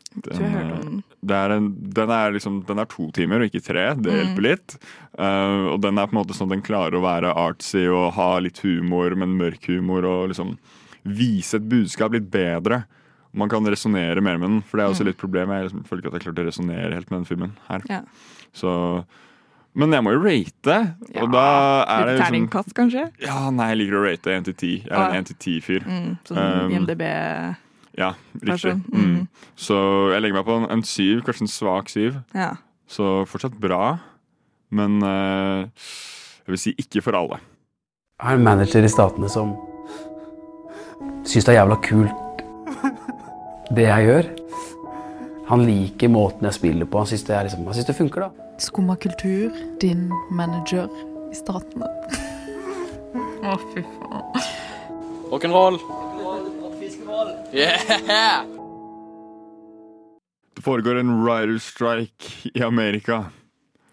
[0.00, 1.02] om den.
[1.22, 3.94] det er en, den, er liksom, den er to timer og ikke tre.
[3.94, 4.18] Det Mm.
[4.20, 4.76] hjelper litt.
[5.18, 8.12] Uh, og den er på en måte sånn at den klarer å være artsy og
[8.14, 10.56] ha litt humor, men mørk humor, og liksom
[11.04, 12.84] vise et budskap litt bedre.
[13.34, 15.48] Man kan resonnere mer med den, for det er også litt problem.
[15.50, 17.80] Jeg liksom føler ikke at jeg klarte å resonnere helt med den filmen her.
[17.88, 18.02] Ja.
[18.52, 19.04] Så
[19.74, 20.74] Men jeg må jo rate,
[21.16, 23.06] og da er det Litt liksom kanskje?
[23.24, 24.72] Ja, nei, jeg liker å rate 1 til 10.
[24.84, 25.86] Jeg er Ah, en 1 til 10-fyr.
[25.88, 27.00] Mm, sånn Um, IMDb
[27.98, 28.48] Ja, riktig.
[28.48, 28.84] Person.
[28.92, 29.04] Mm.
[29.04, 29.28] Mm.
[29.58, 29.78] Så
[30.14, 32.18] jeg legger meg på en, en syv, kanskje en svak syv.
[32.36, 32.54] Ja.
[32.88, 33.98] Så fortsatt bra,
[34.72, 35.88] men eh,
[36.46, 37.40] jeg vil si ikke for alle.
[38.18, 39.56] Jeg har en manager i Statene som
[41.26, 42.22] syns det er jævla kult
[43.76, 44.28] det jeg gjør.
[45.48, 47.00] Han liker måten jeg spiller på.
[47.02, 48.48] Han syns det, liksom, det funker, da.
[48.62, 50.88] Skumma kultur, din manager
[51.32, 51.88] i Statene.
[53.42, 54.50] Å, fy faen.
[55.32, 55.80] Rock'n'roll.
[57.52, 58.44] Yeah!
[60.56, 63.24] Det foregår en writer's strike i Amerika,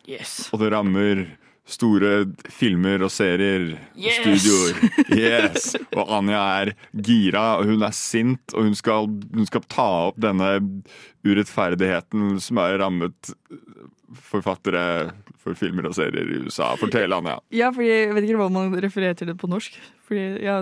[0.07, 0.49] Yes.
[0.53, 1.25] og det rammer
[1.69, 4.19] store filmer og serier Yes!
[4.21, 4.79] studioer.
[5.19, 5.75] Yes!
[5.95, 6.71] Og Anja er
[7.05, 10.55] gira, og hun er sint, og hun skal, hun skal ta opp denne
[11.27, 13.33] urettferdigheten som har rammet
[14.25, 16.71] forfattere for filmer og serier i USA.
[16.79, 17.35] Fortell, Anja.
[17.53, 19.75] Ja, fordi jeg vet ikke hva man refererer til det på norsk.
[20.09, 20.55] Fordi, ja,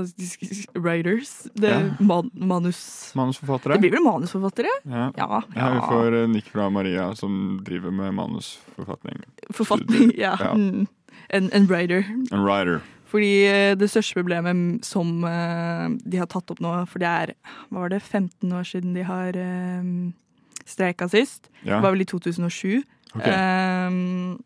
[0.76, 1.32] writers.
[1.56, 1.96] Det er Ja.
[2.04, 3.14] man, manus...
[3.16, 3.78] Manusforfattere.
[3.78, 4.74] Det blir vel manusforfattere?
[4.84, 5.08] Ja.
[5.18, 5.42] Ja.
[5.56, 9.24] Ja, vi får eh, nikk fra Maria, som driver med manusforfatning.
[9.56, 10.12] Forfatning.
[10.18, 10.36] Ja.
[10.40, 10.52] Ja.
[10.54, 10.88] Mm.
[11.30, 12.04] En, en writer.
[12.32, 12.82] En writer.
[13.08, 17.34] Fordi eh, det største problemet som eh, de har tatt opp nå, for det er
[17.72, 19.40] hva var det, 15 år siden de har
[20.68, 21.50] streika sist.
[21.64, 21.78] Ja.
[21.78, 22.84] Det var vel i 2007.
[23.16, 23.34] Okay.
[23.88, 24.38] Um,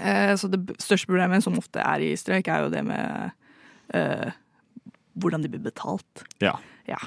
[0.00, 3.30] uh, så det største problemet som ofte er i streik, er jo det med
[3.94, 4.36] uh,
[5.18, 6.26] hvordan de blir betalt.
[6.42, 6.56] Ja.
[6.88, 7.00] Ja.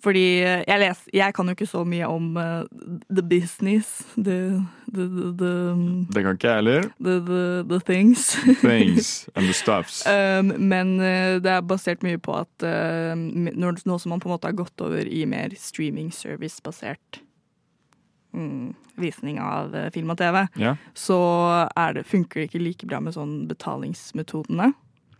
[0.00, 2.64] Fordi eh, jeg, les, jeg kan jo ikke så mye om uh,
[3.12, 5.52] the business, the, the, the, the,
[6.14, 6.88] Det kan ikke jeg heller.
[7.00, 8.36] the, things.
[8.60, 10.06] Things and the stuffs.
[10.06, 14.36] Um, men uh, det er basert mye på at uh, nå som man på en
[14.36, 17.20] måte har gått over i mer streaming service-basert
[19.00, 20.76] visning av eh, film og TV, Ja.
[20.94, 21.16] så
[21.94, 24.72] det, funker det ikke like bra med sånn betalingsmetodene.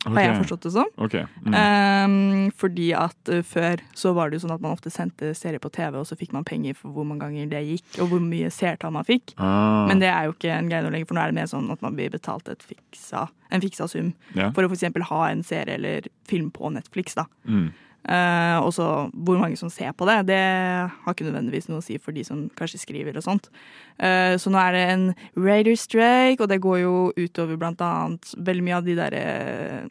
[0.07, 0.89] Har jeg forstått det sånn?
[0.97, 1.27] Okay.
[1.45, 1.55] Mm.
[1.61, 5.61] Um, fordi at eh, før så var det jo sånn at man ofte sendte serier
[5.61, 8.23] på TV, og så fikk man penger for hvor mange ganger det gikk, og hvor
[8.25, 9.35] mye seertall man fikk.
[9.37, 9.85] Ah.
[9.91, 11.69] Men det er jo ikke en greie nå lenger, for nå er det mer sånn
[11.75, 14.49] at man blir betalt et fiksa, en fiksa sum Ja.
[14.57, 17.15] for å eksempel ha en serie eller film på Netflix.
[17.21, 17.27] da.
[17.45, 17.69] Mm.
[18.09, 21.85] Eh, og så hvor mange som ser på det, det har ikke nødvendigvis noe å
[21.85, 23.51] si for de som kanskje skriver og sånt.
[24.01, 25.03] Uh, så nå er det en
[25.37, 29.25] Raider Strike, og det går jo utover blant annet veldig mye av de derre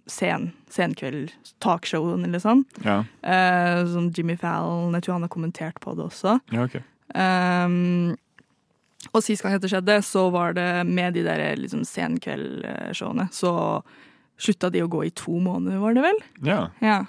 [0.10, 2.64] sen, senkveld-talkshowene, liksom.
[2.82, 3.04] Ja.
[3.22, 6.40] Uh, som Jimmy Fallon, jeg tror han har kommentert på det også.
[6.56, 6.82] ja, ok.
[7.14, 8.18] Um,
[9.14, 13.30] og sist gang dette skjedde, så var det med de der liksom senkveldshowene.
[13.34, 13.54] Så
[14.40, 16.22] slutta de å gå i to måneder, var det vel?
[16.50, 17.06] Ja, Ja.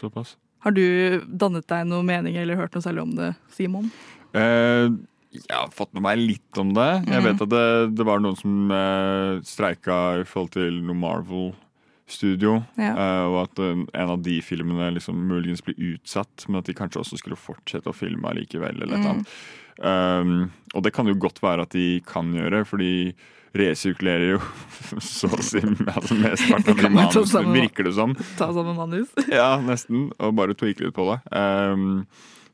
[0.00, 0.36] Såpass.
[0.64, 3.90] Har du dannet deg noen mening eller hørt noe særlig om det, Simon?
[4.34, 4.88] Eh,
[5.32, 7.04] jeg har fått med meg litt om det.
[7.06, 7.24] Jeg Mhm.
[7.28, 12.64] vet at det, det var noen som eh, streika i forhold til noe Marvel-studio.
[12.78, 12.92] Ja.
[12.96, 16.74] eh, og at eh, en av de filmene liksom muligens blir utsatt, men at de
[16.74, 18.82] kanskje også skulle fortsette å filme likevel.
[18.82, 19.10] Eller et eller Mm.
[19.16, 19.26] annet.
[19.78, 23.14] Um, og det kan jo godt være at de kan gjøre, for de
[23.58, 24.40] resirkulerer jo
[25.04, 28.16] så å si altså mesteparten av de manusene, virker det som.
[28.40, 29.14] Ta sammen manus.
[29.40, 30.10] Ja, nesten.
[30.18, 31.20] Og bare tweake litt på det.
[31.32, 32.04] Um,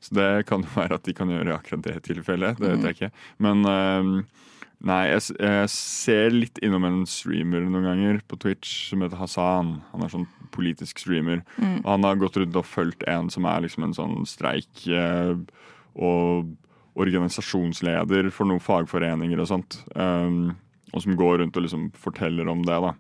[0.05, 2.61] så det kan jo være at de kan gjøre akkurat det tilfellet.
[2.61, 3.13] Det vet jeg ikke.
[3.45, 4.11] Men um,
[4.85, 9.79] nei, jeg, jeg ser litt innom en streamer noen ganger på Twitch som heter Hassan.
[9.95, 11.41] Han er sånn politisk streamer.
[11.57, 11.79] Mm.
[11.81, 15.33] Og han har gått rundt og fulgt en som er liksom en sånn streik eh,
[15.95, 16.53] og
[16.95, 19.81] organisasjonsleder for noen fagforeninger og sånt.
[19.97, 20.55] Um,
[20.95, 22.77] og som går rundt og liksom forteller om det.
[22.85, 22.93] da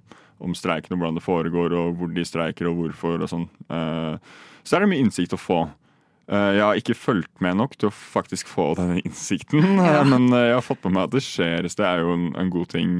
[0.42, 3.22] Om streiken og hvordan det foregår, og hvor de streiker og hvorfor.
[3.22, 4.18] og sånn Uh,
[4.64, 5.60] Så er det mye innsikt å få.
[6.24, 10.00] Uh, jeg har ikke fulgt med nok til å faktisk få denne innsikten, Ja.
[10.00, 11.62] eh, men eh, jeg har fått med meg at det skjer.
[11.68, 12.94] Det er jo en, en god ting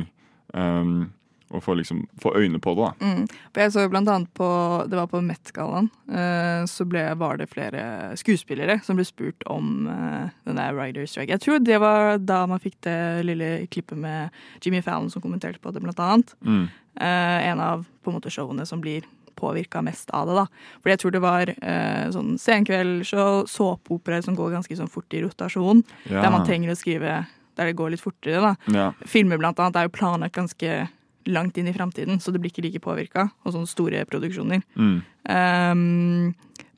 [0.52, 1.10] um,
[1.54, 2.84] å få, liksom, få øyne på det.
[3.00, 3.26] da Mm.
[3.52, 4.48] For jeg så jo blant annet på
[4.90, 5.90] Det var på Met-gallaen.
[6.10, 11.06] eh, så ble, var det flere skuespillere som ble spurt om eh, den der Rider
[11.06, 11.30] Strike.
[11.30, 15.60] Jeg tror det var da man fikk det lille klippet med Jimmy Fallon som kommenterte
[15.60, 16.34] på det, blant annet.
[16.44, 16.68] Mm.
[17.00, 19.02] Eh, en av på en måte showene som blir
[19.34, 20.34] påvirka mest av det.
[20.34, 20.46] da.
[20.82, 25.22] For jeg tror det var eh, sånn senkveldsshow, såpeoperaer som går ganske sånn fort i
[25.24, 25.82] rotasjon.
[26.08, 26.20] Ja.
[26.22, 28.40] Der man trenger å skrive der det går litt fortere.
[28.42, 28.54] da.
[28.74, 28.92] Ja.
[29.06, 30.88] Filmer blant annet er jo planlagt ganske
[31.30, 33.28] langt inn i framtiden, så det blir ikke like påvirka.
[33.44, 34.64] av sånne store produksjoner.
[34.76, 34.96] Mm.
[35.30, 36.34] Um,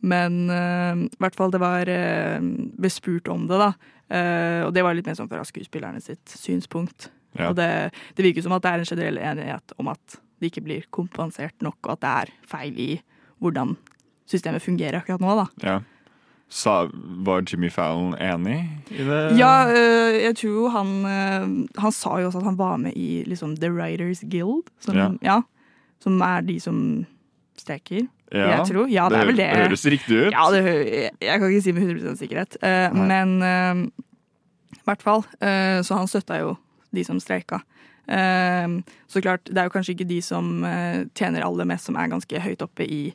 [0.06, 2.44] men eh, i hvert fall det var uh,
[2.78, 3.72] bespurt om det, da.
[4.06, 7.08] Uh, og det var litt mer sånn fra skuespillerne sitt synspunkt.
[7.34, 7.50] Ja.
[7.50, 7.68] Og det,
[8.14, 11.56] det virker som at det er en generell enighet om at det ikke blir kompensert
[11.64, 12.90] nok, og at det er feil i
[13.42, 13.74] hvordan
[14.30, 15.34] systemet fungerer akkurat nå.
[15.40, 15.46] da.
[15.64, 15.76] Ja.
[16.48, 19.38] Sa, var Jimmy Fallon enig i det?
[19.38, 22.92] Ja, øh, jeg tror jo han øh, Han sa jo også at han var med
[22.96, 25.10] i liksom The Writers Guild, som, Ja.
[25.22, 25.40] ja.
[26.00, 27.06] som er de som
[27.58, 28.06] steker.
[28.32, 28.86] Ja, jeg tror.
[28.86, 29.46] Ja, det, er vel det.
[29.46, 30.32] høres riktig ut.
[30.32, 32.56] Ja, det, jeg, jeg kan ikke si med 100 sikkerhet.
[32.62, 33.42] Uh, men
[34.74, 35.22] i hvert fall.
[35.40, 36.56] Uh, så han støtta jo
[36.94, 37.60] de som streika.
[39.08, 40.62] Så klart, det er jo kanskje ikke de som
[41.14, 43.14] tjener aller mest, som er ganske høyt oppe i,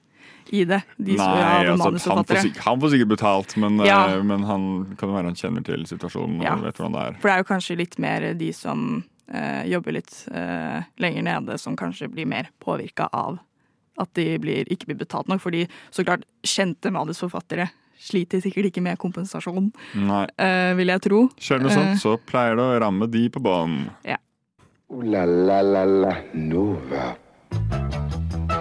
[0.51, 0.81] i det.
[0.97, 1.27] De Nei,
[1.71, 4.01] altså, han, får sikkert, han får sikkert betalt, men, Ja.
[4.11, 4.65] uh, men han
[4.99, 7.21] kan jo være han kjenner til situasjonen og vet hvordan det er.
[7.21, 8.87] For det er jo kanskje litt mer de som
[9.33, 13.39] uh, jobber litt uh, lenger nede, som kanskje blir mer påvirka av
[13.99, 15.41] at de blir, ikke blir betalt nok.
[15.43, 17.69] Fordi så klart, kjente manusforfattere
[18.01, 20.25] sliter sikkert ikke med kompensasjon, Nei.
[20.41, 21.21] eh, vil jeg tro.
[21.37, 23.91] Selv noe sånt, så pleier det å ramme de på banen.
[24.07, 24.17] Ja.
[24.91, 27.11] Uh, la la la la Nova.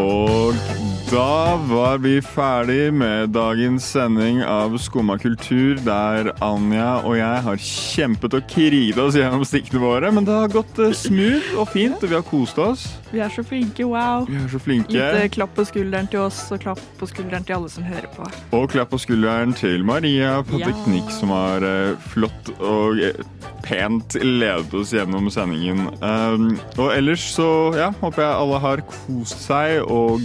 [0.00, 7.40] Og da var vi ferdig med dagens sending av Skumma kultur, der Anja og jeg
[7.46, 10.12] har kjempet og kriget oss gjennom stikkene våre.
[10.14, 12.86] Men det har gått eh, smooth og fint, og vi har kost oss.
[13.10, 14.22] Vi er så flinke, wow.
[14.28, 14.94] Vi er så flinke.
[15.16, 18.30] Litt klapp på skulderen til oss, og klapp på skulderen til alle som hører på.
[18.60, 20.70] Og klapp på skulderen til Maria på Ja.
[20.70, 23.18] teknikk, som har eh, flott og eh,
[23.66, 25.88] pent ledet oss gjennom sendingen.
[25.98, 30.22] Um, og ellers så ja, håper jeg alle har kost seg, og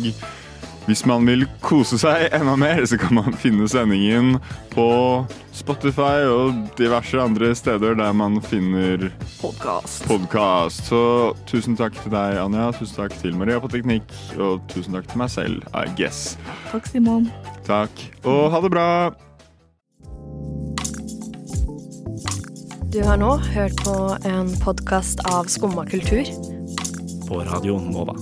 [0.85, 4.37] hvis man vil kose seg enda mer, så kan man finne sendingen
[4.73, 4.87] på
[5.55, 9.09] Spotify og diverse andre steder der man finner
[9.41, 10.85] Podkast.
[10.85, 11.01] Så
[11.49, 12.69] tusen takk til deg, Anja.
[12.77, 14.05] Tusen takk til Maria på teknikk,
[14.37, 16.35] og tusen takk til meg selv, I guess.
[16.71, 17.29] Takk, Simon.
[17.65, 18.89] Takk, og ha det bra.
[22.93, 26.29] Du har nå hørt på en podkast av Skumma kultur.
[27.25, 28.13] På Radio Nova.